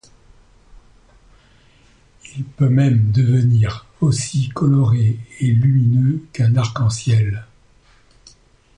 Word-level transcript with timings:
Il 2.35 2.43
peut 2.43 2.69
même 2.69 3.11
devenir 3.11 3.85
aussi 3.99 4.49
coloré 4.49 5.19
et 5.39 5.51
lumineux 5.51 6.25
qu'un 6.33 6.55
arc 6.55 6.79
en 6.79 6.89
ciel. 6.89 7.45